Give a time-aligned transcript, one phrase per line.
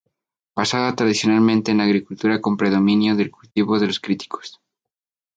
[0.55, 4.59] Basada tradicionalmente en la agricultura con predominio del cultivo de los cítricos.